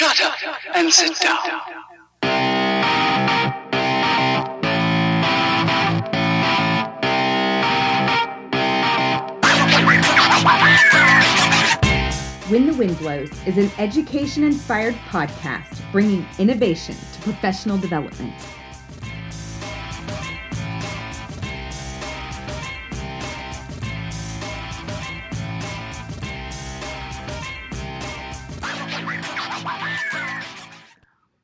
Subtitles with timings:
[0.00, 1.60] Shut up and sit down.
[12.48, 18.32] When the Wind Blows is an education inspired podcast bringing innovation to professional development.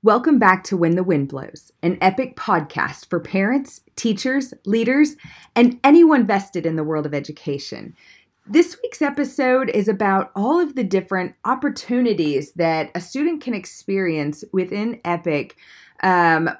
[0.06, 5.16] Welcome back to When the Wind Blows, an epic podcast for parents, teachers, leaders,
[5.56, 7.92] and anyone vested in the world of education.
[8.46, 14.44] This week's episode is about all of the different opportunities that a student can experience
[14.52, 15.56] within Epic
[16.04, 16.50] um,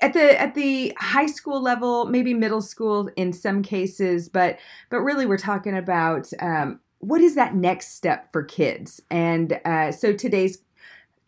[0.00, 4.60] at the at the high school level, maybe middle school in some cases, but
[4.90, 9.00] but really we're talking about um, what is that next step for kids.
[9.10, 10.58] And uh, so today's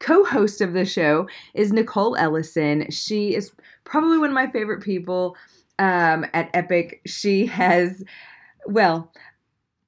[0.04, 2.90] co-host of the show is Nicole Ellison.
[2.90, 3.52] She is
[3.84, 5.34] probably one of my favorite people
[5.78, 7.00] um, at Epic.
[7.06, 8.04] She has
[8.66, 9.10] well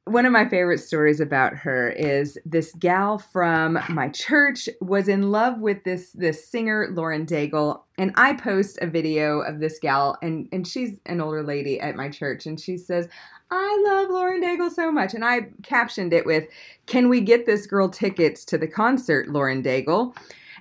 [0.06, 5.32] one of my favorite stories about her is this gal from my church was in
[5.32, 10.16] love with this this singer Lauren Daigle and I post a video of this gal
[10.22, 13.08] and and she's an older lady at my church and she says
[13.50, 16.44] I love Lauren Daigle so much and I captioned it with
[16.86, 20.16] can we get this girl tickets to the concert Lauren Daigle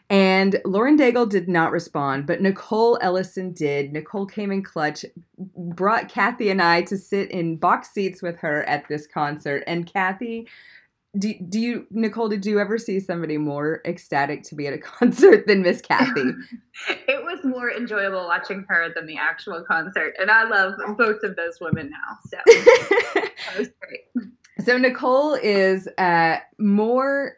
[0.10, 3.92] and Lauren Daigle did not respond, but Nicole Ellison did.
[3.92, 5.04] Nicole came in clutch,
[5.38, 9.64] brought Kathy and I to sit in box seats with her at this concert.
[9.66, 10.48] And Kathy,
[11.18, 14.78] do, do you, Nicole, did you ever see somebody more ecstatic to be at a
[14.80, 16.34] concert than Miss Kathy?
[17.08, 20.14] it was more enjoyable watching her than the actual concert.
[20.20, 22.18] And I love both of those women now.
[22.30, 24.28] So that was great.
[24.64, 27.36] So Nicole is uh, more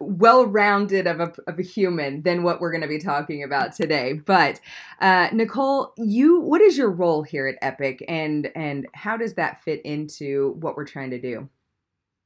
[0.00, 4.14] well-rounded of a, of a human than what we're going to be talking about today.
[4.14, 4.60] But
[5.00, 9.62] uh, nicole you what is your role here at epic and and how does that
[9.62, 11.48] fit into what we're trying to do?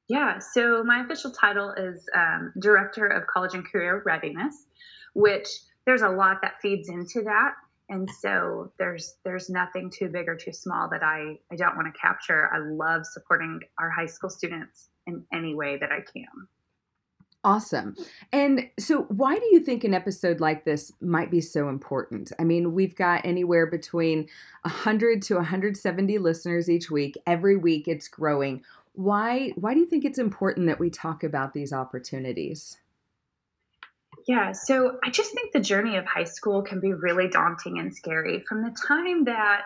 [0.08, 4.66] Yeah so my official title is um, director of college and career readiness
[5.14, 5.48] which
[5.86, 7.54] there's a lot that feeds into that.
[7.88, 11.92] And so there's there's nothing too big or too small that i i don't want
[11.92, 12.48] to capture.
[12.52, 16.46] I love supporting our high school students in any way that i can
[17.42, 17.96] Awesome.
[18.32, 22.32] And so, why do you think an episode like this might be so important?
[22.38, 24.28] I mean, we've got anywhere between
[24.62, 27.16] 100 to 170 listeners each week.
[27.26, 28.62] Every week it's growing.
[28.92, 32.76] Why why do you think it's important that we talk about these opportunities?
[34.26, 37.94] Yeah, so I just think the journey of high school can be really daunting and
[37.94, 39.62] scary from the time that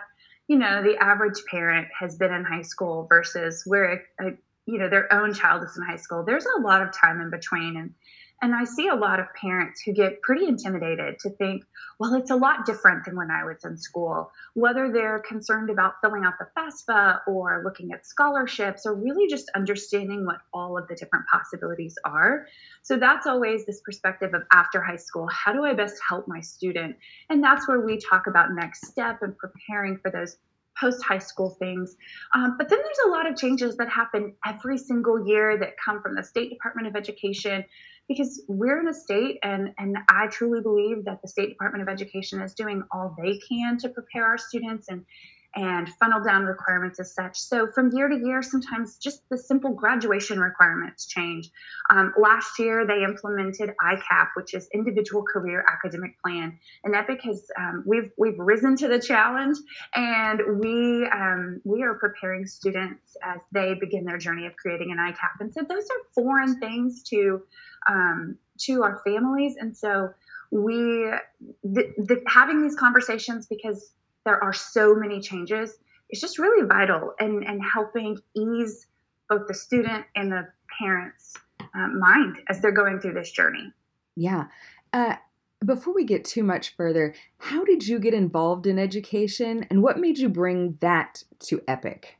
[0.47, 4.31] you know the average parent has been in high school versus where a, a
[4.65, 7.29] you know their own child is in high school there's a lot of time in
[7.29, 7.77] between.
[7.77, 7.93] And
[8.41, 11.63] and i see a lot of parents who get pretty intimidated to think
[11.99, 14.31] well it's a lot different than when i was in school.
[14.53, 19.49] Whether they're concerned about filling out the fafsa or looking at scholarships or really just
[19.55, 22.45] understanding what all of the different possibilities are.
[22.81, 26.41] So that's always this perspective of after high school how do i best help my
[26.41, 26.97] student?
[27.29, 30.37] And that's where we talk about next step and preparing for those
[30.79, 31.95] post high school things.
[32.33, 36.01] Um, but then there's a lot of changes that happen every single year that come
[36.01, 37.63] from the State Department of Education
[38.07, 41.89] because we're in a state and and I truly believe that the State Department of
[41.89, 45.05] Education is doing all they can to prepare our students and
[45.55, 47.39] and funnel down requirements as such.
[47.39, 51.49] So from year to year, sometimes just the simple graduation requirements change.
[51.89, 57.47] Um, last year, they implemented ICAP, which is Individual Career Academic Plan, and Epic has
[57.57, 59.57] um, we've we've risen to the challenge,
[59.95, 64.97] and we um, we are preparing students as they begin their journey of creating an
[64.97, 65.39] ICAP.
[65.39, 67.41] And so those are foreign things to
[67.89, 70.09] um, to our families, and so
[70.51, 71.11] we
[71.63, 73.91] the, the, having these conversations because
[74.25, 75.77] there are so many changes
[76.09, 78.87] it's just really vital and and helping ease
[79.29, 80.47] both the student and the
[80.79, 83.71] parents uh, mind as they're going through this journey.
[84.15, 84.45] Yeah.
[84.93, 85.15] Uh,
[85.65, 89.99] before we get too much further how did you get involved in education and what
[89.99, 92.17] made you bring that to epic?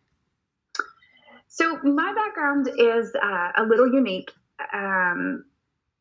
[1.47, 4.31] So my background is uh, a little unique.
[4.73, 5.45] Um,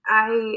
[0.07, 0.57] i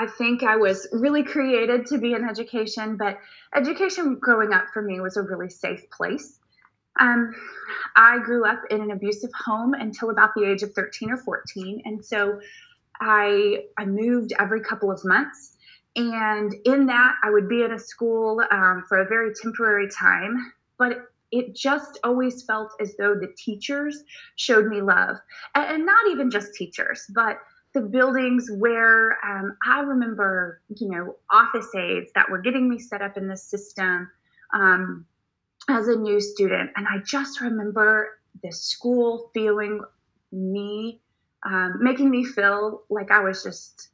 [0.00, 3.18] I think I was really created to be in education, but
[3.54, 6.38] education growing up for me was a really safe place.
[6.98, 7.34] Um,
[7.96, 11.82] I grew up in an abusive home until about the age of 13 or 14.
[11.84, 12.40] And so
[12.98, 15.58] I, I moved every couple of months.
[15.94, 20.50] And in that, I would be in a school um, for a very temporary time,
[20.78, 24.02] but it just always felt as though the teachers
[24.36, 25.18] showed me love.
[25.54, 27.36] And, and not even just teachers, but
[27.72, 33.00] the buildings where um, I remember, you know, office aides that were getting me set
[33.00, 34.10] up in the system
[34.52, 35.06] um,
[35.68, 36.70] as a new student.
[36.76, 39.82] And I just remember the school feeling
[40.32, 41.00] me,
[41.46, 43.88] um, making me feel like I was just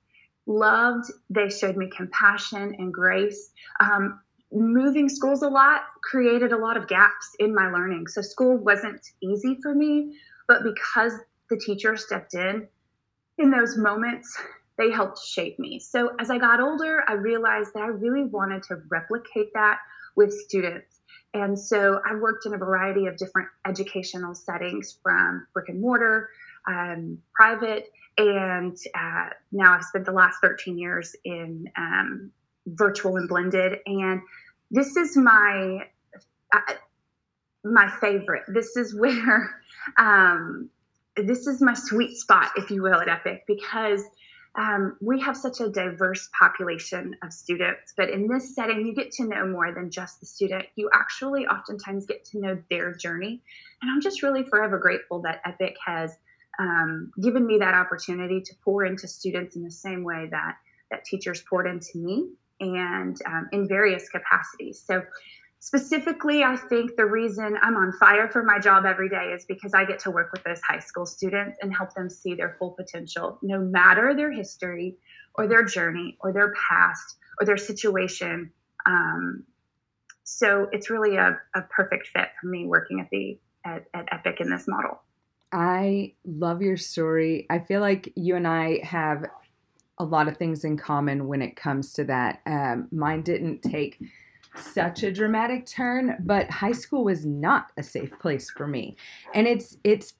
[0.46, 1.10] loved.
[1.28, 3.50] They showed me compassion and grace.
[3.80, 4.20] Um,
[4.52, 8.06] moving schools a lot created a lot of gaps in my learning.
[8.06, 10.16] So school wasn't easy for me,
[10.48, 11.12] but because
[11.50, 12.68] the teacher stepped in
[13.38, 14.36] in those moments,
[14.78, 15.78] they helped shape me.
[15.80, 19.78] So as I got older, I realized that I really wanted to replicate that
[20.16, 21.00] with students.
[21.34, 26.30] And so I worked in a variety of different educational settings from brick and mortar,
[26.66, 32.30] um, private, and uh, now I've spent the last 13 years in um,
[32.66, 33.78] virtual and blended.
[33.86, 34.22] And
[34.70, 35.80] this is my
[36.52, 36.74] uh,
[37.64, 38.44] my favorite.
[38.48, 39.60] This is where
[39.98, 40.70] um,
[41.16, 44.02] this is my sweet spot, if you will, at Epic because
[44.56, 47.92] um, we have such a diverse population of students.
[47.96, 50.66] But in this setting, you get to know more than just the student.
[50.76, 53.42] You actually oftentimes get to know their journey.
[53.82, 56.16] And I'm just really forever grateful that Epic has
[56.58, 60.56] um, given me that opportunity to pour into students in the same way that
[60.90, 62.28] that teachers poured into me
[62.60, 64.82] and um, in various capacities.
[64.86, 65.02] So
[65.60, 69.74] specifically, I think the reason I'm on fire for my job every day is because
[69.74, 72.72] I get to work with those high school students and help them see their full
[72.72, 74.96] potential, no matter their history
[75.34, 78.52] or their journey or their past or their situation.
[78.86, 79.44] Um,
[80.24, 84.40] so it's really a, a perfect fit for me working at the at, at Epic
[84.40, 85.00] in this model.
[85.52, 87.46] I love your story.
[87.50, 89.24] I feel like you and I have
[89.98, 92.40] a lot of things in common when it comes to that.
[92.46, 93.98] Um, mine didn't take
[94.58, 98.96] such a dramatic turn, but high school was not a safe place for me,
[99.34, 100.14] and it's it's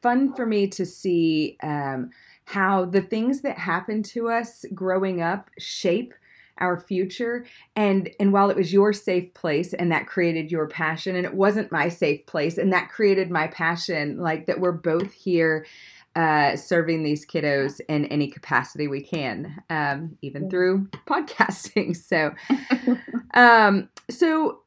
[0.00, 2.10] fun for me to see um,
[2.46, 6.12] how the things that happen to us growing up shape
[6.58, 7.44] our future.
[7.76, 11.34] And and while it was your safe place and that created your passion and it
[11.34, 15.66] wasn't my safe place and that created my passion like that we're both here
[16.14, 21.96] uh, serving these kiddos in any capacity we can um, even through podcasting.
[21.96, 22.32] So
[23.34, 24.60] um, so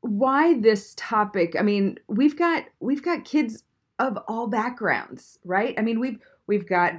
[0.00, 3.62] why this topic i mean we've got we've got kids
[3.98, 6.92] of all backgrounds right i mean we've we've got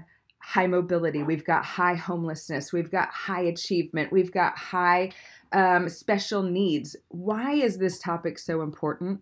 [0.45, 5.12] high mobility, we've got high homelessness, we've got high achievement, we've got high
[5.53, 6.95] um, special needs.
[7.07, 9.21] Why is this topic so important?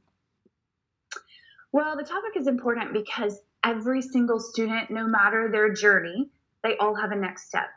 [1.72, 6.30] Well, the topic is important because every single student, no matter their journey,
[6.62, 7.70] they all have a next step.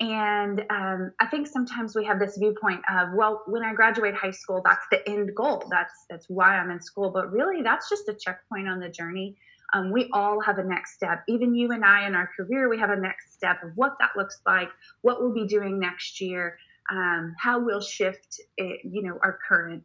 [0.00, 4.30] And um, I think sometimes we have this viewpoint of, well, when I graduate high
[4.30, 5.62] school, that's the end goal.
[5.70, 7.10] That's that's why I'm in school.
[7.10, 9.36] But really, that's just a checkpoint on the journey
[9.72, 11.22] um, we all have a next step.
[11.28, 14.10] Even you and I in our career, we have a next step of what that
[14.16, 14.68] looks like,
[15.02, 16.58] what we'll be doing next year,
[16.90, 19.84] um, how we'll shift, it, you know, our current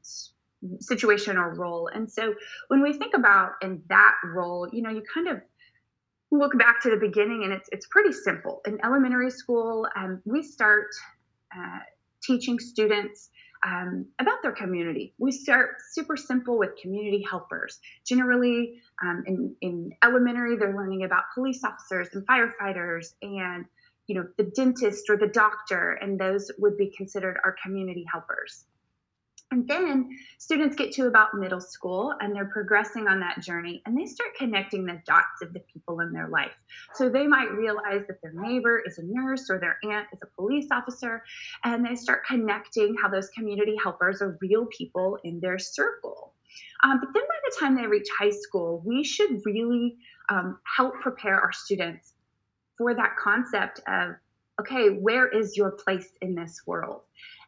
[0.79, 1.87] situation or role.
[1.93, 2.33] And so
[2.69, 5.41] when we think about in that role, you know, you kind of
[6.31, 8.61] look back to the beginning and it's it's pretty simple.
[8.65, 10.87] In elementary school, um, we start
[11.55, 11.79] uh,
[12.23, 13.29] teaching students
[13.65, 15.13] um, about their community.
[15.17, 17.79] We start super simple with community helpers.
[18.05, 23.65] Generally, um, in, in elementary, they're learning about police officers and firefighters and
[24.07, 28.65] you know the dentist or the doctor, and those would be considered our community helpers.
[29.51, 30.09] And then
[30.39, 34.35] students get to about middle school and they're progressing on that journey and they start
[34.35, 36.51] connecting the dots of the people in their life.
[36.95, 40.27] So they might realize that their neighbor is a nurse or their aunt is a
[40.35, 41.23] police officer,
[41.63, 46.33] and they start connecting how those community helpers are real people in their circle.
[46.83, 49.97] Um, but then by the time they reach high school, we should really
[50.29, 52.13] um, help prepare our students
[52.77, 54.15] for that concept of
[54.59, 57.01] okay, where is your place in this world?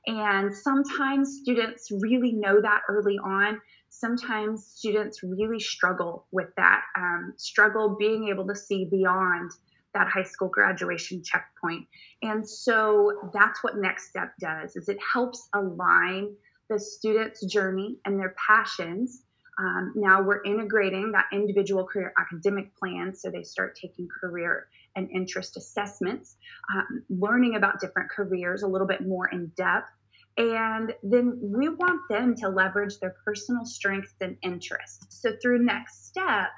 [0.07, 3.59] And sometimes students really know that early on.
[3.89, 9.51] Sometimes students really struggle with that, um, struggle being able to see beyond
[9.93, 11.87] that high school graduation checkpoint.
[12.21, 16.35] And so that's what Next Step does is it helps align
[16.69, 19.23] the student's journey and their passions.
[19.59, 25.09] Um, now we're integrating that individual career academic plan so they start taking career and
[25.11, 26.37] interest assessments,
[26.73, 29.89] um, learning about different careers a little bit more in depth
[30.37, 35.21] and then we want them to leverage their personal strengths and interests.
[35.21, 36.49] So, through next step,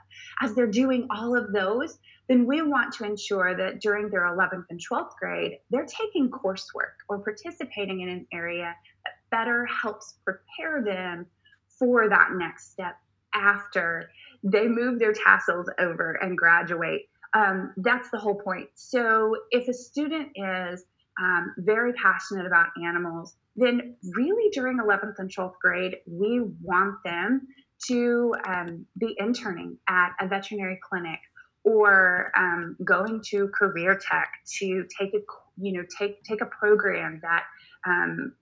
[0.42, 4.66] as they're doing all of those, then we want to ensure that during their 11th
[4.70, 10.84] and 12th grade, they're taking coursework or participating in an area that better helps prepare
[10.84, 11.26] them
[11.68, 12.98] for that next step
[13.34, 14.10] after
[14.44, 18.70] they move their tassels over and graduate um, that's the whole point.
[18.76, 20.84] So if a student is
[21.22, 27.48] um, very passionate about animals, then really during 11th and 12th grade, we want them
[27.88, 31.20] to um, be interning at a veterinary clinic
[31.64, 35.20] or um, going to career tech to take a
[35.58, 37.44] you know take take a program that
[37.86, 38.34] um,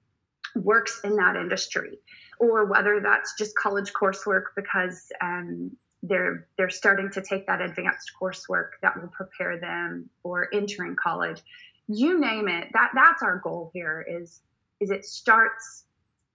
[0.55, 1.97] works in that industry.
[2.39, 5.71] Or whether that's just college coursework because um,
[6.03, 11.41] they're they're starting to take that advanced coursework that will prepare them for entering college.
[11.87, 12.67] You name it.
[12.73, 14.41] That that's our goal here is
[14.79, 15.85] is it starts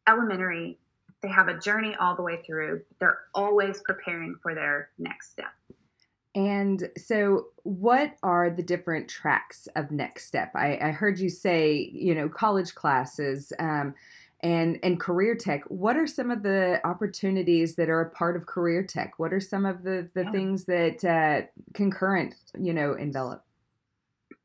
[0.09, 0.79] elementary
[1.23, 5.53] they have a journey all the way through they're always preparing for their next step
[6.35, 10.53] and so, what are the different tracks of Next Step?
[10.55, 13.95] I, I heard you say, you know, college classes um,
[14.41, 15.63] and and career tech.
[15.65, 19.19] What are some of the opportunities that are a part of career tech?
[19.19, 20.31] What are some of the the yeah.
[20.31, 23.45] things that uh, concurrent, you know, envelop?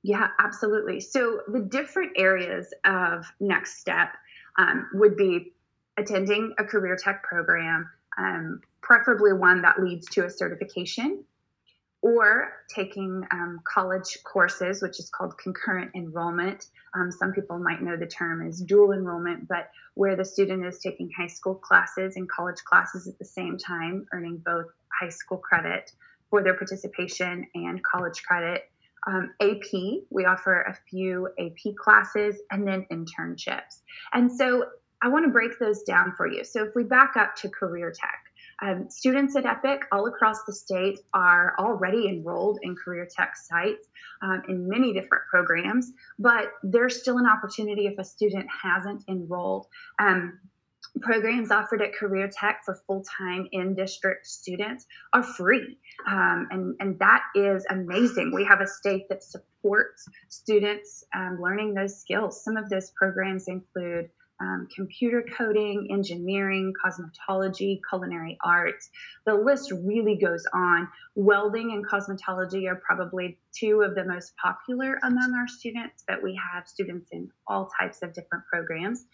[0.04, 1.00] Yeah, absolutely.
[1.00, 4.10] So the different areas of Next Step
[4.58, 5.54] um, would be
[5.98, 11.24] attending a career tech program, um, preferably one that leads to a certification
[12.02, 16.68] or taking um, college courses, which is called concurrent enrollment.
[16.96, 20.80] Um, some people might know the term as dual enrollment, but where the student is
[20.80, 24.68] taking high school classes and college classes at the same time, earning both
[25.02, 25.92] high school credit
[26.30, 28.70] for their participation and college credit.
[29.08, 33.82] Um, AP, we offer a few AP classes and then internships.
[34.14, 34.66] And so
[35.02, 36.44] I want to break those down for you.
[36.44, 38.20] So if we back up to career tech,
[38.62, 43.88] um, students at EPIC all across the state are already enrolled in career tech sites
[44.24, 49.68] um, in many different programs, but there's still an opportunity if a student hasn't enrolled.
[50.00, 50.40] Um,
[51.02, 55.78] programs offered at Career Tech for full-time in-district students are free,
[56.08, 58.32] um, and and that is amazing.
[58.34, 62.44] We have a state that supports students um, learning those skills.
[62.44, 68.90] Some of those programs include um, computer coding, engineering, cosmetology, culinary arts.
[69.26, 70.88] The list really goes on.
[71.16, 76.40] Welding and cosmetology are probably two of the most popular among our students, but we
[76.54, 79.06] have students in all types of different programs.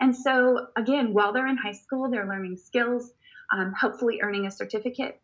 [0.00, 3.12] And so, again, while they're in high school, they're learning skills,
[3.52, 5.20] um, hopefully earning a certificate.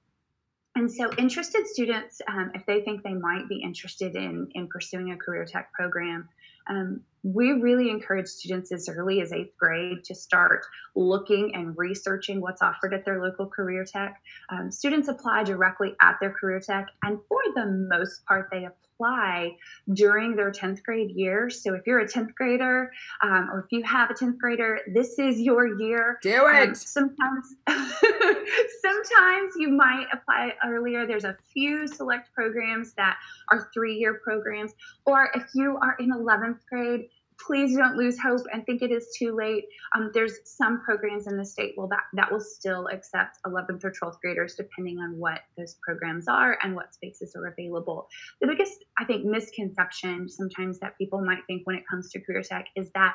[0.77, 5.11] And so, interested students, um, if they think they might be interested in, in pursuing
[5.11, 6.29] a career tech program,
[6.69, 12.41] um, we really encourage students as early as eighth grade to start looking and researching
[12.41, 14.21] what's offered at their local career tech.
[14.51, 18.67] Um, students apply directly at their career tech, and for the most part, they
[18.99, 19.57] apply
[19.93, 21.51] during their 10th grade year.
[21.51, 22.91] So if you're a 10th grader
[23.23, 26.19] um, or if you have a 10th grader, this is your year.
[26.23, 26.69] Do um, it.
[26.69, 27.55] Um, sometimes,
[28.83, 31.07] sometimes you might apply earlier.
[31.07, 33.17] There's a few select programs that
[33.51, 34.73] are three year programs,
[35.07, 37.09] or if you are in 11th grade,
[37.47, 39.65] please don't lose hope and think it is too late.
[39.95, 43.93] Um, there's some programs in the state will that that will still accept 11th or
[43.93, 48.09] 12th graders depending on what those programs are and what spaces are available.
[48.41, 52.43] The biggest I think misconception sometimes that people might think when it comes to career
[52.43, 53.15] tech is that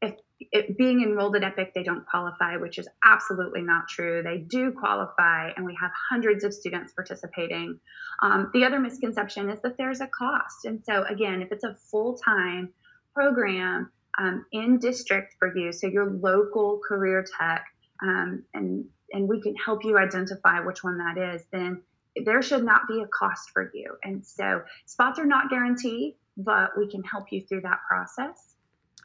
[0.00, 4.22] if, if being enrolled at Epic they don't qualify, which is absolutely not true.
[4.22, 7.78] They do qualify, and we have hundreds of students participating.
[8.20, 11.76] Um, the other misconception is that there's a cost, and so again, if it's a
[11.90, 12.70] full time
[13.14, 17.64] program um, in district for you, so your local career tech,
[18.02, 21.82] um, and and we can help you identify which one that is, then
[22.24, 23.96] there should not be a cost for you.
[24.02, 28.54] And so spots are not guaranteed, but we can help you through that process.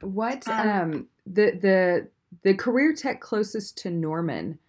[0.01, 2.07] What um, um the the
[2.43, 4.59] the career tech closest to Norman?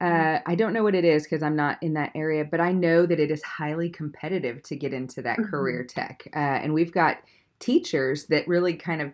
[0.00, 2.72] Uh, I don't know what it is because I'm not in that area, but I
[2.72, 5.50] know that it is highly competitive to get into that mm-hmm.
[5.50, 6.26] career tech.
[6.34, 7.18] Uh, and we've got
[7.60, 9.12] teachers that really kind of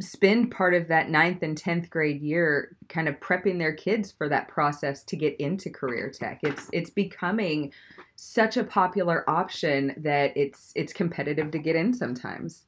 [0.00, 4.28] spend part of that ninth and 10th grade year kind of prepping their kids for
[4.28, 6.40] that process to get into career tech.
[6.42, 7.72] It's it's becoming
[8.14, 12.64] such a popular option that it's it's competitive to get in sometimes.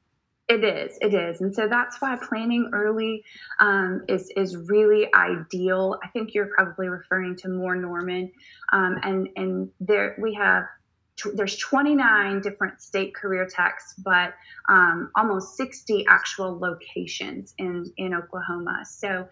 [0.49, 1.41] It is it is.
[1.41, 3.23] And so that's why planning early
[3.61, 5.99] um, is is really ideal.
[6.03, 8.33] I think you're probably referring to more Norman
[8.73, 10.65] um, and and there we have
[11.35, 14.35] there's 29 different state career techs, but
[14.69, 18.85] um, almost 60 actual locations in in Oklahoma.
[18.85, 19.29] So,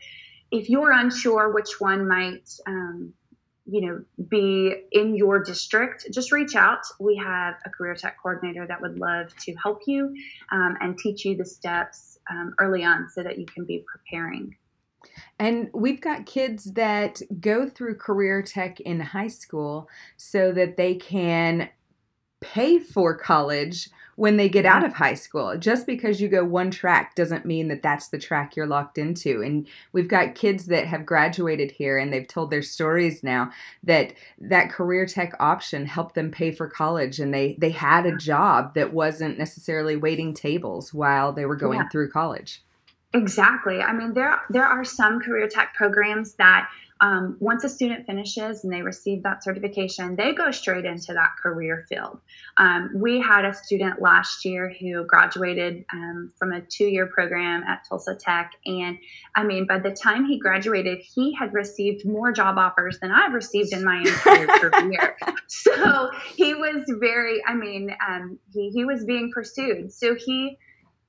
[0.50, 3.12] if you're unsure which one might, um,
[3.66, 6.80] you know, be in your district, just reach out.
[6.99, 10.14] We have a career tech coordinator that would love to help you
[10.50, 14.57] um, and teach you the steps um, early on, so that you can be preparing.
[15.38, 20.95] And we've got kids that go through career tech in high school so that they
[20.95, 21.71] can
[22.40, 24.87] pay for college when they get out mm-hmm.
[24.87, 25.57] of high school.
[25.57, 29.42] Just because you go one track doesn't mean that that's the track you're locked into.
[29.42, 33.52] And we've got kids that have graduated here and they've told their stories now
[33.85, 38.16] that that career tech option helped them pay for college and they they had a
[38.16, 41.88] job that wasn't necessarily waiting tables while they were going yeah.
[41.88, 42.62] through college.
[43.14, 43.80] Exactly.
[43.80, 46.68] I mean, there there are some career tech programs that
[47.00, 51.31] um, once a student finishes and they receive that certification, they go straight into that
[51.40, 52.21] career field.
[52.57, 57.62] Um, we had a student last year who graduated um, from a two year program
[57.62, 58.52] at Tulsa Tech.
[58.67, 58.99] And
[59.37, 63.33] I mean, by the time he graduated, he had received more job offers than I've
[63.33, 65.17] received in my entire career.
[65.47, 69.93] So he was very, I mean, um, he, he was being pursued.
[69.93, 70.59] So he,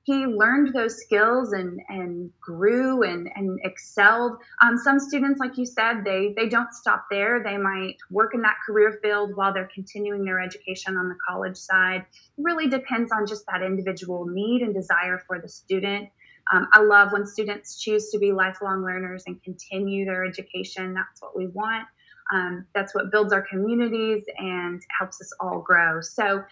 [0.02, 4.38] he learned those skills and and grew and and excelled.
[4.62, 7.42] Um, some students, like you said, they they don't stop there.
[7.42, 11.56] They might work in that career field while they're continuing their education on the college
[11.56, 12.06] side.
[12.38, 16.08] It really depends on just that individual need and desire for the student.
[16.52, 20.94] Um, I love when students choose to be lifelong learners and continue their education.
[20.94, 21.86] That's what we want.
[22.32, 26.00] Um, that's what builds our communities and helps us all grow.
[26.00, 26.44] So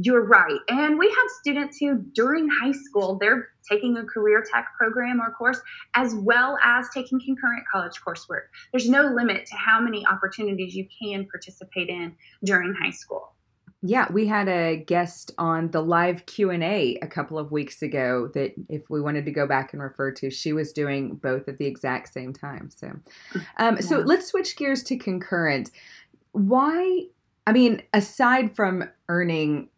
[0.00, 0.60] you're right.
[0.68, 5.30] And we have students who, during high school, they're taking a career tech program or
[5.32, 5.60] course,
[5.94, 8.48] as well as taking concurrent college coursework.
[8.72, 13.32] There's no limit to how many opportunities you can participate in during high school.
[13.80, 18.54] Yeah, we had a guest on the live Q&A a couple of weeks ago that
[18.68, 21.66] if we wanted to go back and refer to, she was doing both at the
[21.66, 22.70] exact same time.
[22.74, 22.88] So
[23.58, 23.80] um, yeah.
[23.80, 25.70] so let's switch gears to concurrent.
[26.32, 27.04] Why
[27.46, 29.68] I mean, aside from earning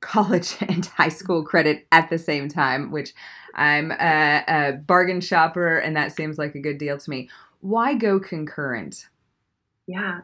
[0.00, 3.12] college and high school credit at the same time, which
[3.54, 7.28] I'm a, a bargain shopper and that seems like a good deal to me.
[7.60, 9.08] Why go concurrent?
[9.90, 10.20] Yeah.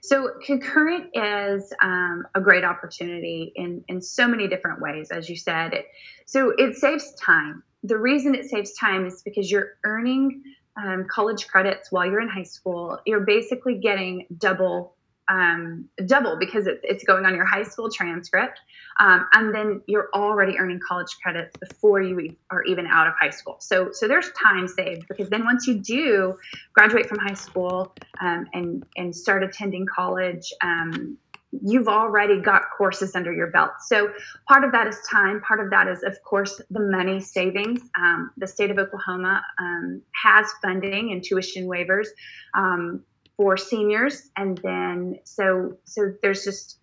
[0.00, 5.36] So concurrent is um, a great opportunity in, in so many different ways, as you
[5.36, 5.74] said.
[5.74, 5.86] It,
[6.24, 7.62] so it saves time.
[7.82, 10.42] The reason it saves time is because you're earning
[10.82, 12.98] um, college credits while you're in high school.
[13.04, 14.96] You're basically getting double
[15.30, 18.58] um, double because it, it's going on your high school transcript.
[18.98, 23.30] Um, and then you're already earning college credits before you are even out of high
[23.30, 23.56] school.
[23.60, 26.36] So, so there's time saved because then once you do
[26.74, 31.16] graduate from high school um, and, and start attending college, um,
[31.62, 33.70] you've already got courses under your belt.
[33.86, 34.12] So
[34.48, 35.40] part of that is time.
[35.40, 37.80] Part of that is, of course, the money savings.
[37.96, 42.06] Um, the state of Oklahoma um, has funding and tuition waivers
[42.54, 43.02] um,
[43.40, 46.78] for seniors and then so so there's just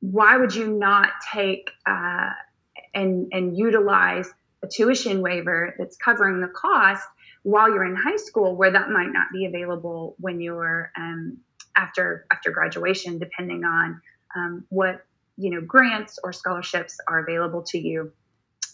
[0.00, 2.30] why would you not take uh,
[2.94, 4.30] and and utilize
[4.62, 7.06] a tuition waiver that's covering the cost
[7.42, 11.36] while you're in high school where that might not be available when you're um,
[11.76, 14.00] after after graduation depending on
[14.34, 15.04] um, what
[15.36, 18.10] you know grants or scholarships are available to you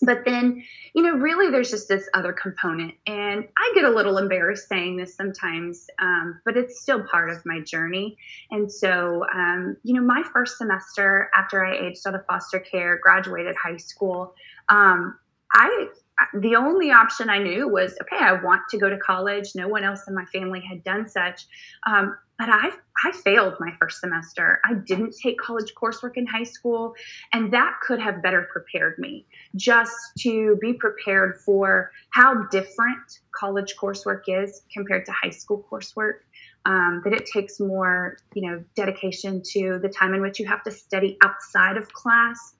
[0.04, 0.62] but then,
[0.94, 2.94] you know, really there's just this other component.
[3.06, 7.44] And I get a little embarrassed saying this sometimes, um, but it's still part of
[7.44, 8.16] my journey.
[8.50, 12.98] And so, um, you know, my first semester after I aged out of foster care,
[13.02, 14.34] graduated high school,
[14.68, 15.18] um,
[15.52, 15.88] I
[16.34, 19.52] the only option I knew was okay, I want to go to college.
[19.54, 21.46] No one else in my family had done such.
[21.86, 22.70] Um, but I,
[23.04, 24.60] I failed my first semester.
[24.64, 26.94] I didn't take college coursework in high school,
[27.32, 33.76] and that could have better prepared me just to be prepared for how different college
[33.80, 36.20] coursework is compared to high school coursework.
[36.66, 40.62] Um, that it takes more, you know, dedication to the time in which you have
[40.62, 42.54] to study outside of class.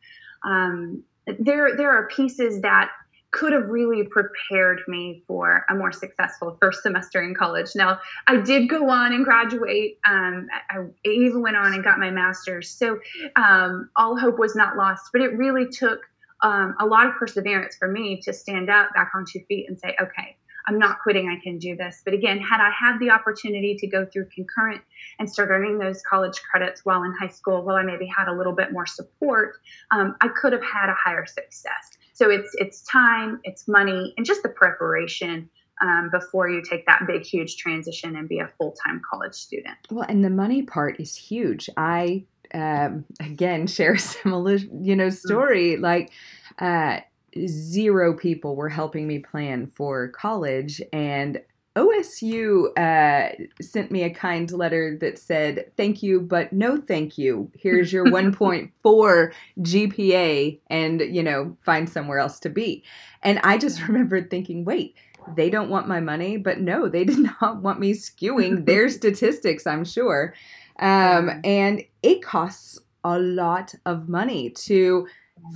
[0.44, 1.04] Um,
[1.38, 2.90] there, there are pieces that
[3.34, 7.70] could have really prepared me for a more successful first semester in college.
[7.74, 9.98] Now, I did go on and graduate.
[10.08, 12.70] Um, I even went on and got my master's.
[12.70, 13.00] So
[13.34, 16.00] um, all hope was not lost, but it really took
[16.42, 19.78] um, a lot of perseverance for me to stand up back on two feet and
[19.78, 21.28] say, okay, I'm not quitting.
[21.28, 22.02] I can do this.
[22.04, 24.80] But again, had I had the opportunity to go through concurrent
[25.18, 28.32] and start earning those college credits while in high school, while I maybe had a
[28.32, 29.56] little bit more support,
[29.90, 31.98] um, I could have had a higher success.
[32.14, 35.50] So it's it's time, it's money, and just the preparation
[35.82, 39.76] um, before you take that big, huge transition and be a full time college student.
[39.90, 41.68] Well, and the money part is huge.
[41.76, 42.24] I
[42.54, 45.72] um, again share a similar, you know, story.
[45.72, 45.82] Mm-hmm.
[45.82, 46.12] Like
[46.58, 47.00] uh,
[47.46, 51.40] zero people were helping me plan for college, and
[51.76, 57.50] OSU uh, sent me a kind letter that said, Thank you, but no thank you.
[57.54, 62.84] Here's your 1.4 GPA, and, you know, find somewhere else to be.
[63.22, 64.96] And I just remembered thinking, wait,
[65.36, 69.66] they don't want my money, but no, they did not want me skewing their statistics,
[69.66, 70.34] I'm sure.
[70.78, 75.06] Um, and it costs a lot of money to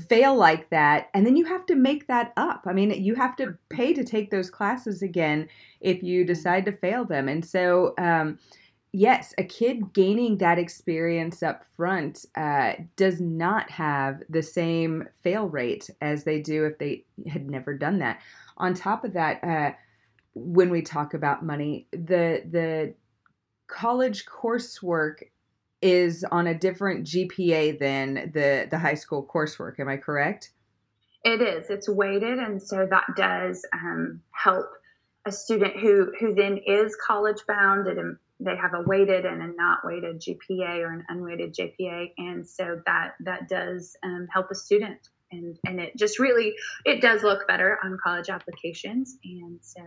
[0.09, 2.65] fail like that and then you have to make that up.
[2.67, 5.49] I mean you have to pay to take those classes again
[5.81, 7.29] if you decide to fail them.
[7.29, 8.39] And so um,
[8.93, 15.49] yes a kid gaining that experience up front uh, does not have the same fail
[15.49, 18.21] rate as they do if they had never done that.
[18.57, 19.73] On top of that uh,
[20.35, 22.95] when we talk about money the the
[23.69, 25.23] college coursework
[25.81, 29.79] is on a different GPA than the the high school coursework.
[29.79, 30.51] Am I correct?
[31.25, 31.71] It is.
[31.71, 34.67] It's weighted, and so that does um, help
[35.27, 37.87] a student who who then is college bound.
[37.87, 42.49] And they have a weighted and a not weighted GPA or an unweighted GPA, and
[42.49, 45.09] so that that does um, help a student.
[45.31, 49.19] And and it just really it does look better on college applications.
[49.25, 49.83] And so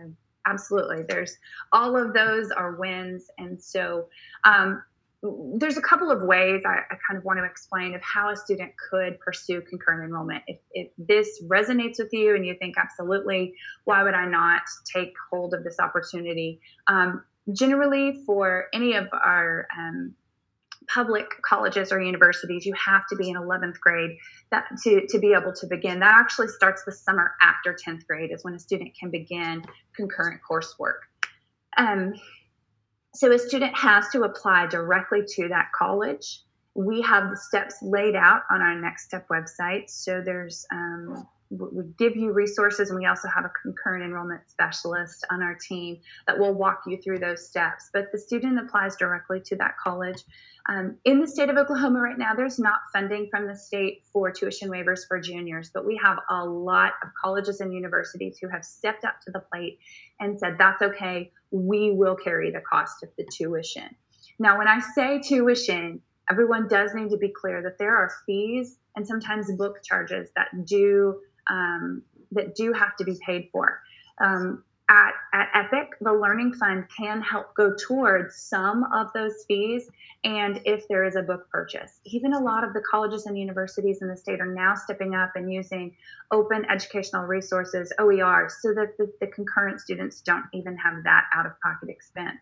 [0.46, 1.36] absolutely, there's
[1.72, 3.26] all of those are wins.
[3.38, 4.06] And so
[4.44, 4.82] um,
[5.22, 8.36] there's a couple of ways I, I, kind of want to explain of how a
[8.36, 10.42] student could pursue concurrent enrollment.
[10.48, 13.54] If, if, this resonates with you and you think absolutely,
[13.84, 16.60] why would I not take hold of this opportunity?
[16.88, 20.14] Um, generally, for any of our um,
[20.88, 24.16] public colleges or universities, you have to be in 11th grade
[24.50, 26.00] that, to, to be able to begin.
[26.00, 29.62] That actually starts the summer after 10th grade, is when a student can begin
[29.94, 30.98] concurrent coursework.
[31.76, 32.14] Um,
[33.14, 36.42] so a student has to apply directly to that college.
[36.74, 39.90] We have the steps laid out on our Next Step website.
[39.90, 45.26] So there's um, we give you resources, and we also have a concurrent enrollment specialist
[45.30, 47.90] on our team that will walk you through those steps.
[47.92, 50.22] But the student applies directly to that college.
[50.68, 54.30] Um, in the state of Oklahoma right now, there's not funding from the state for
[54.30, 58.64] tuition waivers for juniors, but we have a lot of colleges and universities who have
[58.64, 59.78] stepped up to the plate
[60.20, 63.94] and said, that's okay, we will carry the cost of the tuition.
[64.38, 68.78] Now, when I say tuition, everyone does need to be clear that there are fees
[68.94, 72.02] and sometimes book charges that do um,
[72.32, 73.80] that do have to be paid for.
[74.18, 79.88] Um, at, at Epic, the Learning Fund can help go towards some of those fees.
[80.24, 84.02] And if there is a book purchase, even a lot of the colleges and universities
[84.02, 85.96] in the state are now stepping up and using
[86.30, 91.46] open educational resources, OER, so that the, the concurrent students don't even have that out
[91.46, 92.38] of pocket expense.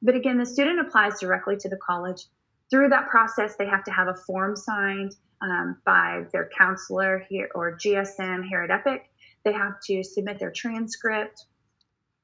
[0.00, 2.24] But again, the student applies directly to the college.
[2.68, 7.50] Through that process, they have to have a form signed um, by their counselor here
[7.54, 9.10] or GSM here at Epic.
[9.44, 11.44] They have to submit their transcript.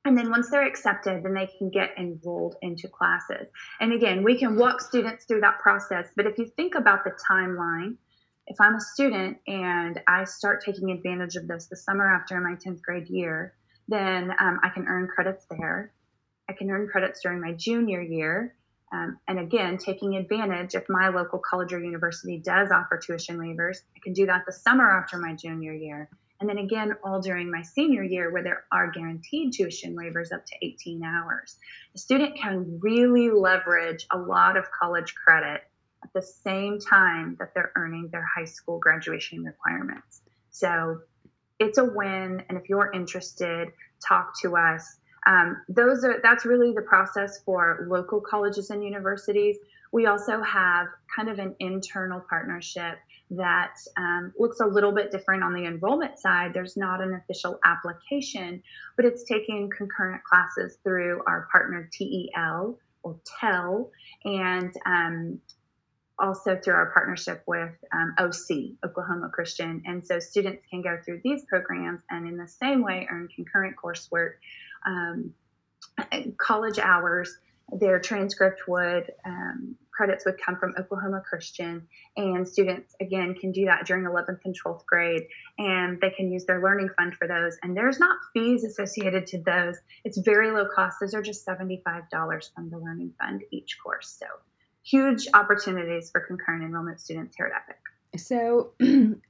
[0.04, 3.48] And then once they're accepted, then they can get enrolled into classes.
[3.80, 6.08] And again, we can walk students through that process.
[6.16, 7.96] But if you think about the timeline,
[8.46, 12.54] if I'm a student and I start taking advantage of this the summer after my
[12.54, 13.54] 10th grade year,
[13.88, 15.92] then um, I can earn credits there.
[16.48, 18.54] I can earn credits during my junior year.
[18.92, 23.78] Um, and again, taking advantage if my local college or university does offer tuition waivers,
[23.96, 26.08] I can do that the summer after my junior year.
[26.40, 30.46] And then again, all during my senior year, where there are guaranteed tuition waivers up
[30.46, 31.56] to 18 hours.
[31.94, 35.62] A student can really leverage a lot of college credit
[36.04, 40.22] at the same time that they're earning their high school graduation requirements.
[40.50, 41.00] So
[41.58, 42.44] it's a win.
[42.48, 43.72] And if you're interested,
[44.06, 44.96] talk to us.
[45.28, 49.58] Um, those are that's really the process for local colleges and universities.
[49.92, 52.98] We also have kind of an internal partnership
[53.30, 56.52] that um, looks a little bit different on the enrollment side.
[56.54, 58.62] There's not an official application,
[58.96, 63.90] but it's taking concurrent classes through our partner TEL or TEL,
[64.24, 65.40] and um,
[66.18, 69.82] also through our partnership with um, OC, Oklahoma Christian.
[69.86, 73.76] And so students can go through these programs and in the same way earn concurrent
[73.76, 74.32] coursework
[74.86, 75.34] um,
[76.38, 77.36] college hours,
[77.72, 81.86] their transcript would um, credits would come from Oklahoma Christian,
[82.16, 85.22] and students again can do that during 11th and 12th grade,
[85.58, 87.58] and they can use their learning fund for those.
[87.62, 90.96] And there's not fees associated to those; it's very low cost.
[91.00, 91.82] Those are just $75
[92.54, 94.16] from the learning fund each course.
[94.18, 94.26] So
[94.84, 98.22] huge opportunities for concurrent enrollment students here at Epic.
[98.22, 98.72] So.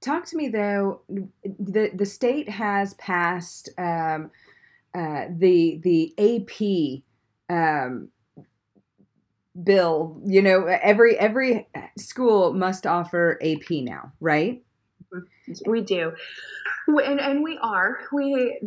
[0.00, 4.32] talk to me though the the state has passed um,
[4.94, 7.02] uh, the the AP
[7.54, 8.08] um,
[9.62, 10.20] bill.
[10.24, 14.62] You know, every every school must offer AP now, right?
[15.66, 16.12] We do,
[16.88, 18.60] and, and we are we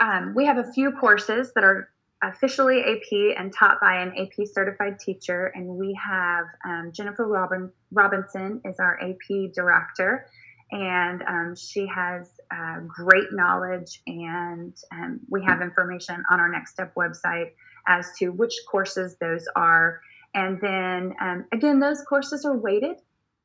[0.00, 1.90] um, we have a few courses that are
[2.22, 7.70] officially AP and taught by an AP certified teacher, and we have um, Jennifer Robin,
[7.92, 10.26] Robinson is our AP director,
[10.72, 16.72] and um, she has uh, great knowledge, and um, we have information on our Next
[16.72, 17.50] Step website
[17.86, 20.00] as to which courses those are.
[20.34, 22.96] and then um, again, those courses are weighted.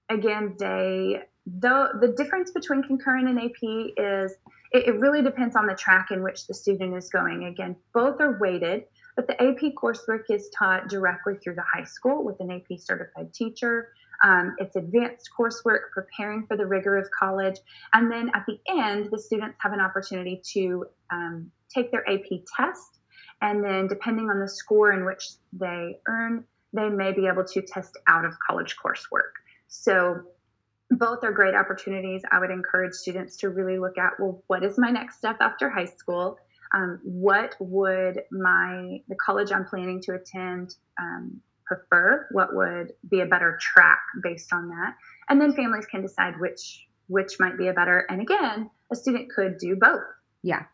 [0.10, 4.36] Again, they the the difference between concurrent and AP is
[4.71, 7.45] it, it really depends on the track in which the student is going.
[7.45, 12.23] Again, both are weighted, but the AP coursework is taught directly through the high school
[12.23, 13.89] with an AP certified teacher.
[14.23, 17.58] Um, it's advanced coursework preparing for the rigor of college.
[17.93, 22.25] And then at the end, the students have an opportunity to um, take their AP
[22.58, 22.99] test.
[23.41, 27.62] And then, depending on the score in which they earn, they may be able to
[27.62, 29.32] test out of college coursework.
[29.69, 30.23] So,
[30.91, 32.23] both are great opportunities.
[32.29, 35.69] I would encourage students to really look at well, what is my next step after
[35.69, 36.38] high school?
[36.73, 42.27] Um, what would my the college I'm planning to attend um, prefer?
[42.32, 44.95] What would be a better track based on that?
[45.29, 48.05] And then families can decide which which might be a better.
[48.10, 50.03] And again, a student could do both.
[50.43, 50.65] Yeah.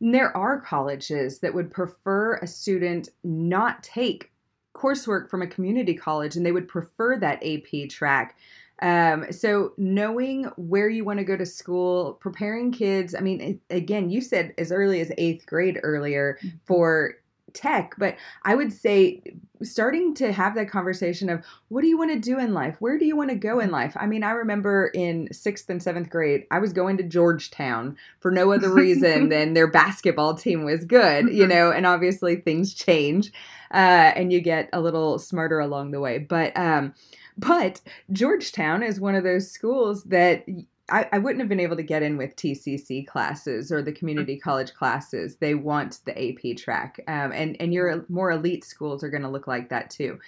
[0.00, 4.32] And there are colleges that would prefer a student not take
[4.74, 8.36] coursework from a community college and they would prefer that AP track.
[8.80, 13.14] Um, so knowing where you want to go to school, preparing kids.
[13.14, 16.56] I mean, again, you said as early as eighth grade earlier mm-hmm.
[16.64, 17.14] for
[17.54, 19.22] tech, but I would say
[19.62, 22.76] starting to have that conversation of what do you want to do in life?
[22.80, 23.96] Where do you want to go in life?
[23.98, 28.30] I mean, I remember in sixth and seventh grade, I was going to Georgetown for
[28.30, 31.50] no other reason than their basketball team was good, you mm-hmm.
[31.50, 33.32] know, and obviously things change
[33.72, 36.18] uh, and you get a little smarter along the way.
[36.18, 36.94] But, um,
[37.36, 40.44] but Georgetown is one of those schools that
[40.90, 44.34] I, I, wouldn't have been able to get in with TCC classes or the community
[44.34, 44.42] mm-hmm.
[44.48, 45.36] college classes.
[45.36, 49.28] They want the AP track, um, and and your more elite schools are going to
[49.28, 50.18] look like that too.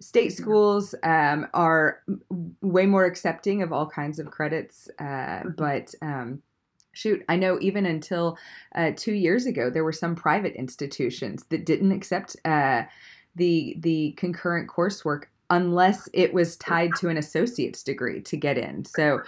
[0.00, 2.02] State schools um, are
[2.60, 5.50] way more accepting of all kinds of credits, uh, mm-hmm.
[5.56, 6.42] but um,
[6.92, 8.38] shoot, I know even until
[8.74, 12.84] uh, two years ago, there were some private institutions that didn't accept uh,
[13.36, 15.24] the the concurrent coursework
[15.54, 18.84] unless it was tied to an associate's degree to get in.
[18.84, 19.20] So,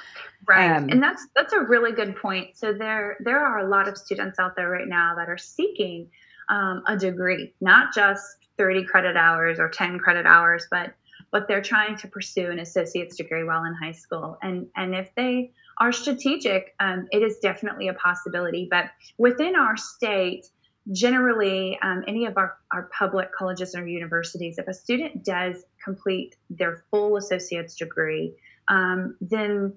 [0.49, 2.57] right, um, and that's that's a really good point.
[2.57, 6.09] So there there are a lot of students out there right now that are seeking
[6.49, 8.25] um, a degree, not just
[8.59, 10.95] 30 credit hours or 10 credit hours, but
[11.31, 14.37] but they're trying to pursue an associate's degree while in high school.
[14.43, 18.67] And and if they are strategic, um, it is definitely a possibility.
[18.69, 18.87] But
[19.19, 20.49] within our state,
[20.93, 26.37] generally um, any of our, our public colleges or universities if a student does complete
[26.51, 28.35] their full associate's degree
[28.69, 29.75] um, then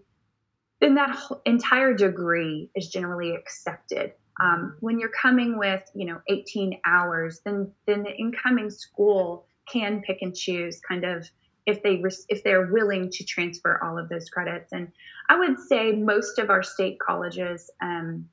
[0.81, 4.13] then that entire degree is generally accepted.
[4.41, 10.01] Um, when you're coming with you know 18 hours then then the incoming school can
[10.01, 11.29] pick and choose kind of
[11.65, 14.71] if they if they're willing to transfer all of those credits.
[14.71, 14.91] And
[15.27, 18.29] i would say most of our state colleges um,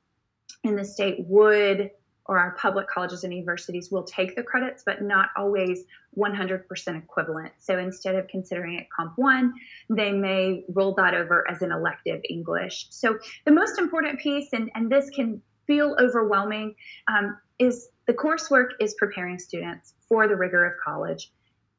[0.63, 1.91] in the state would
[2.27, 5.83] or our public colleges and universities will take the credits, but not always
[6.17, 7.53] 100% equivalent.
[7.59, 9.53] So instead of considering it Comp 1,
[9.89, 12.87] they may roll that over as an elective English.
[12.89, 16.75] So the most important piece, and, and this can feel overwhelming,
[17.07, 21.31] um, is the coursework is preparing students for the rigor of college.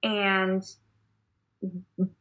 [0.03, 0.63] And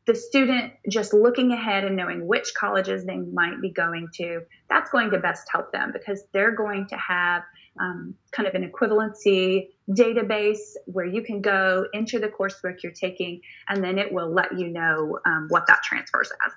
[0.07, 4.89] the student just looking ahead and knowing which colleges they might be going to, that's
[4.89, 7.43] going to best help them because they're going to have
[7.79, 13.41] um, kind of an equivalency database where you can go enter the coursework you're taking,
[13.69, 16.53] and then it will let you know um, what that transfers as.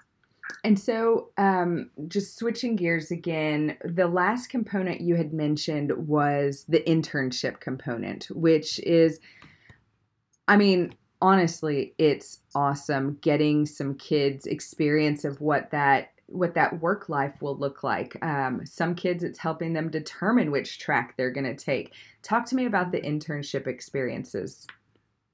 [0.64, 6.80] And so, um, just switching gears again, the last component you had mentioned was the
[6.80, 9.20] internship component, which is,
[10.48, 17.08] I mean, honestly, it's awesome getting some kids' experience of what that what that work
[17.08, 18.16] life will look like.
[18.24, 21.92] Um, some kids, it's helping them determine which track they're going to take.
[22.22, 24.66] Talk to me about the internship experiences.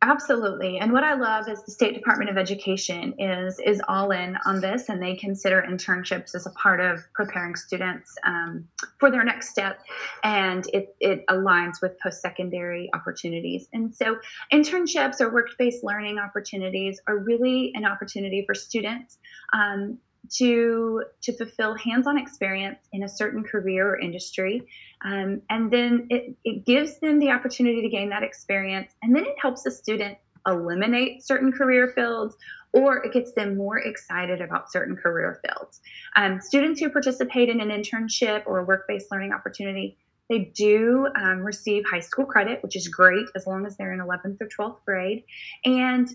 [0.03, 0.79] Absolutely.
[0.79, 4.61] And what I love is the State Department of Education is is all in on
[4.61, 8.69] this, and they consider internships as a part of preparing students um,
[9.01, 9.81] for their next step,
[10.23, 13.69] and it it aligns with post secondary opportunities.
[13.73, 14.19] And so,
[14.53, 19.17] internships or work based learning opportunities are really an opportunity for students
[19.55, 19.99] um,
[20.39, 24.67] to to fulfill hands-on experience in a certain career or industry.
[25.05, 28.93] Um, and then it, it gives them the opportunity to gain that experience.
[29.03, 32.37] And then it helps the student eliminate certain career fields
[32.73, 35.81] or it gets them more excited about certain career fields.
[36.15, 39.97] Um, students who participate in an internship or a work-based learning opportunity
[40.29, 44.01] they do um, receive high school credit, which is great as long as they're in
[44.01, 45.25] 11th or 12th grade.
[45.65, 46.09] And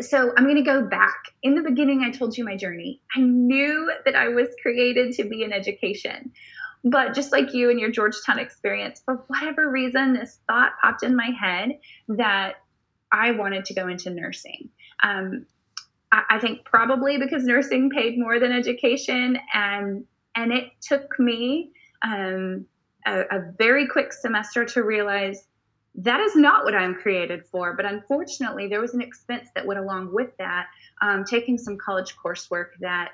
[0.00, 1.16] so I'm going to go back.
[1.42, 3.00] In the beginning, I told you my journey.
[3.16, 6.32] I knew that I was created to be in education.
[6.84, 11.16] But just like you and your Georgetown experience, for whatever reason, this thought popped in
[11.16, 12.54] my head that
[13.10, 14.68] I wanted to go into nursing.
[15.02, 15.46] Um,
[16.12, 20.04] I, I think probably because nursing paid more than education, and
[20.36, 22.66] and it took me um,
[23.06, 25.44] a, a very quick semester to realize
[25.96, 27.74] that is not what I'm created for.
[27.74, 30.66] But unfortunately, there was an expense that went along with that,
[31.00, 33.12] um, taking some college coursework that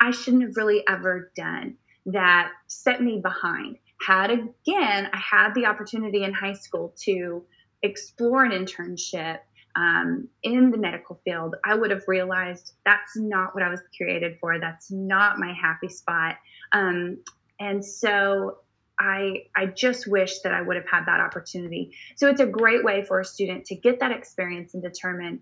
[0.00, 3.78] I shouldn't have really ever done, that set me behind.
[4.00, 7.44] Had again, I had the opportunity in high school to
[7.82, 9.38] explore an internship
[9.76, 14.38] um, in the medical field, I would have realized that's not what I was created
[14.40, 14.58] for.
[14.60, 16.36] That's not my happy spot.
[16.72, 17.18] Um,
[17.58, 18.58] and so
[18.98, 21.92] I I just wish that I would have had that opportunity.
[22.16, 25.40] So it's a great way for a student to get that experience and determine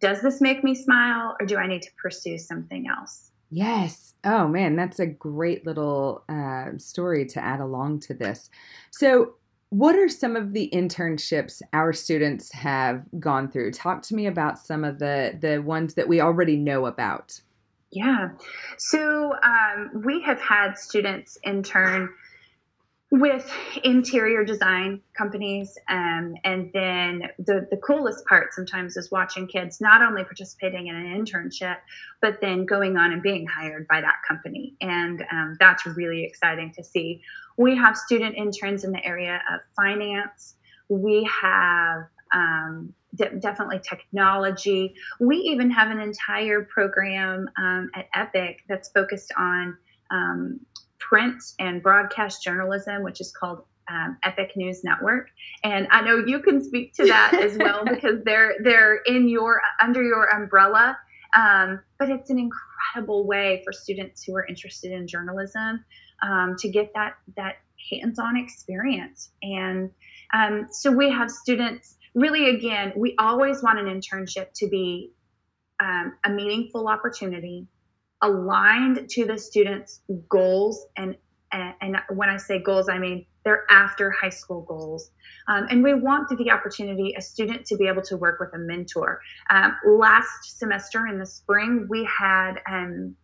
[0.00, 3.30] does this make me smile or do I need to pursue something else?
[3.50, 4.14] Yes.
[4.24, 8.50] Oh man, that's a great little uh, story to add along to this.
[8.90, 9.34] So,
[9.70, 13.72] what are some of the internships our students have gone through?
[13.72, 17.40] Talk to me about some of the the ones that we already know about.
[17.90, 18.30] Yeah.
[18.76, 22.10] So um, we have had students intern
[23.10, 23.50] with
[23.84, 30.02] interior design companies um, and then the, the coolest part sometimes is watching kids not
[30.02, 31.76] only participating in an internship
[32.20, 34.74] but then going on and being hired by that company.
[34.82, 37.22] And um, that's really exciting to see.
[37.56, 40.56] We have student interns in the area of finance.
[40.88, 44.94] We have um, de- definitely technology.
[45.18, 49.78] We even have an entire program um, at epic that's focused on
[50.10, 50.60] um,
[50.98, 55.30] print and broadcast journalism, which is called um, Epic News Network,
[55.64, 59.60] and I know you can speak to that as well because they're they're in your
[59.82, 60.98] under your umbrella.
[61.36, 65.84] Um, but it's an incredible way for students who are interested in journalism
[66.22, 67.56] um, to get that that
[67.90, 69.30] hands-on experience.
[69.42, 69.90] And
[70.32, 71.96] um, so we have students.
[72.14, 75.12] Really, again, we always want an internship to be
[75.80, 77.66] um, a meaningful opportunity
[78.22, 81.16] aligned to the students' goals and
[81.50, 85.10] and, when I say goals, I mean they're after high school goals.
[85.46, 88.58] Um, and we want the opportunity, a student to be able to work with a
[88.58, 89.22] mentor.
[89.48, 93.16] Um, last semester in the spring, we had um,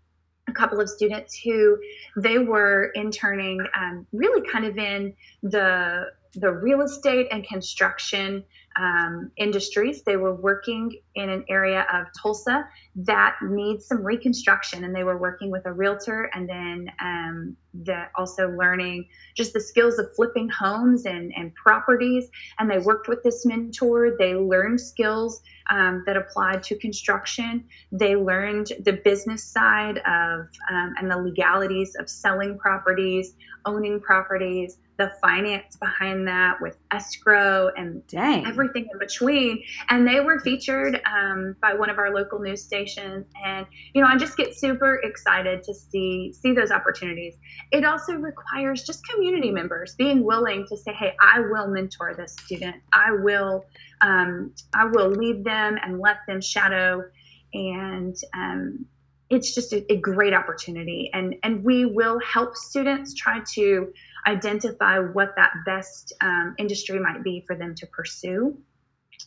[0.49, 1.77] a couple of students who
[2.17, 8.43] they were interning um, really kind of in the the real estate and construction
[8.77, 10.03] um, industries.
[10.03, 15.19] They were working in an area of Tulsa that needs some reconstruction, and they were
[15.19, 20.49] working with a realtor, and then um, the, also learning just the skills of flipping
[20.49, 22.29] homes and, and properties.
[22.59, 24.17] And they worked with this mentor.
[24.19, 27.65] They learned skills um, that applied to construction.
[27.91, 33.35] They learned the business side of um, and the legalities of selling properties,
[33.65, 38.47] owning properties the finance behind that with escrow and Dang.
[38.47, 39.63] everything in between.
[39.89, 43.27] And they were featured um, by one of our local news stations.
[43.45, 47.35] And you know, I just get super excited to see see those opportunities.
[47.73, 52.37] It also requires just community members being willing to say, "Hey, I will mentor this
[52.45, 52.77] student.
[52.93, 53.65] I will
[54.01, 57.05] um, I will lead them and let them shadow."
[57.53, 58.87] And um,
[59.31, 63.93] it's just a, a, great opportunity and and we will help students try to
[64.27, 68.57] identify what that best um, industry might be for them to pursue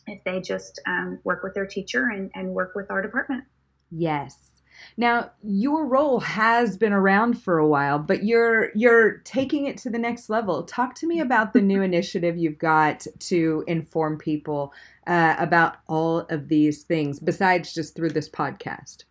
[0.06, 3.44] if they just um, work with their teacher and, and work with our department.
[3.90, 4.58] Yes.
[4.96, 9.90] Now, your role has been around for a while, but you're you're taking it to
[9.90, 10.62] the next level.
[10.62, 14.72] Talk to me about the new initiative you've got to inform people
[15.06, 19.04] uh, about all of these things, besides just through this podcast.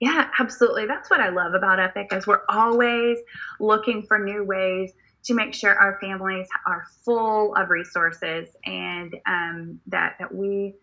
[0.00, 0.86] Yeah, absolutely.
[0.86, 3.18] That's what I love about Epic is we're always
[3.58, 4.92] looking for new ways
[5.24, 10.74] to make sure our families are full of resources and um, that that we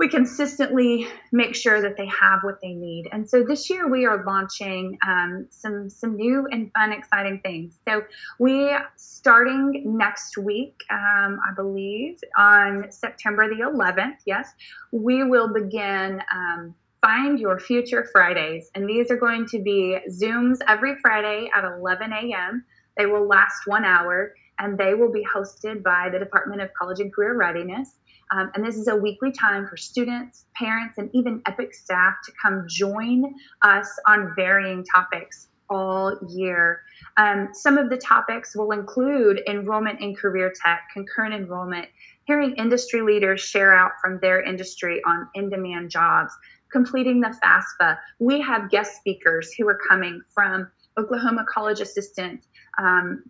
[0.00, 3.06] we consistently make sure that they have what they need.
[3.12, 7.78] And so this year we are launching um, some some new and fun, exciting things.
[7.86, 8.02] So
[8.38, 14.20] we starting next week, um, I believe, on September the 11th.
[14.24, 14.50] Yes,
[14.90, 16.22] we will begin.
[16.34, 18.70] Um, Find Your Future Fridays.
[18.74, 22.64] And these are going to be Zooms every Friday at 11 a.m.
[23.00, 27.00] They will last one hour and they will be hosted by the Department of College
[27.00, 27.96] and Career Readiness.
[28.30, 32.32] Um, and this is a weekly time for students, parents, and even EPIC staff to
[32.42, 36.82] come join us on varying topics all year.
[37.16, 41.88] Um, some of the topics will include enrollment in career tech, concurrent enrollment,
[42.24, 46.34] hearing industry leaders share out from their industry on in demand jobs,
[46.70, 47.96] completing the FAFSA.
[48.18, 52.46] We have guest speakers who are coming from Oklahoma College Assistance,
[52.78, 53.24] um,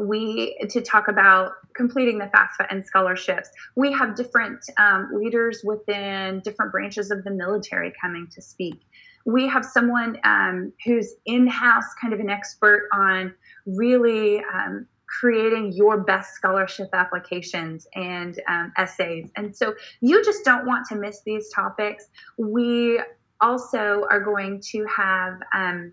[0.00, 3.50] we to talk about completing the FAFSA and scholarships.
[3.76, 8.80] We have different um, leaders within different branches of the military coming to speak.
[9.24, 13.34] We have someone um, who's in-house, kind of an expert on
[13.66, 19.30] really um, creating your best scholarship applications and um, essays.
[19.36, 22.06] And so you just don't want to miss these topics.
[22.38, 23.00] We
[23.40, 25.92] also are going to have um,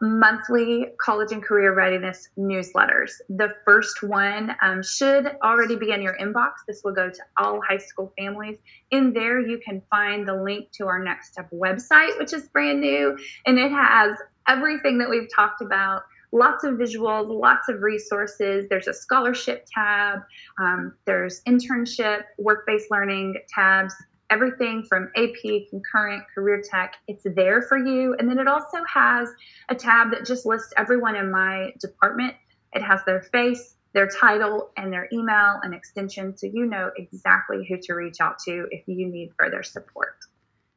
[0.00, 3.12] monthly college and career readiness newsletters.
[3.28, 6.52] The first one um, should already be in your inbox.
[6.66, 8.58] This will go to all high school families.
[8.90, 12.80] In there, you can find the link to our Next Step website, which is brand
[12.80, 13.16] new,
[13.46, 14.16] and it has
[14.48, 16.02] everything that we've talked about.
[16.32, 18.66] Lots of visuals, lots of resources.
[18.68, 20.20] There's a scholarship tab,
[20.60, 23.94] um, there's internship, work based learning tabs,
[24.30, 28.14] everything from AP, concurrent, career tech, it's there for you.
[28.18, 29.28] And then it also has
[29.68, 32.34] a tab that just lists everyone in my department.
[32.72, 36.36] It has their face, their title, and their email and extension.
[36.36, 40.16] So you know exactly who to reach out to if you need further support.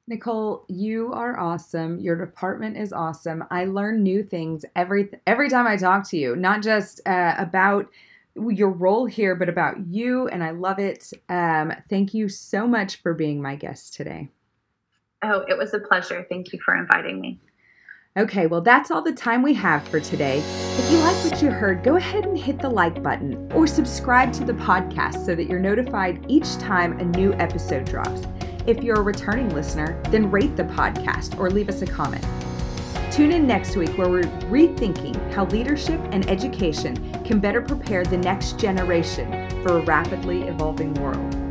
[0.08, 2.00] Nicole, you are awesome.
[2.00, 3.44] Your department is awesome.
[3.52, 7.88] I learn new things every every time I talk to you, not just uh, about
[8.36, 11.12] your role here, but about you, and I love it.
[11.28, 14.30] Um, thank you so much for being my guest today.
[15.22, 16.26] Oh, it was a pleasure.
[16.30, 17.40] Thank you for inviting me.
[18.18, 20.40] Okay, well, that's all the time we have for today.
[20.40, 24.34] If you like what you heard, go ahead and hit the like button or subscribe
[24.34, 28.24] to the podcast so that you're notified each time a new episode drops.
[28.66, 32.26] If you're a returning listener, then rate the podcast or leave us a comment.
[33.20, 36.96] Tune in next week where we're rethinking how leadership and education
[37.26, 39.30] can better prepare the next generation
[39.62, 41.49] for a rapidly evolving world.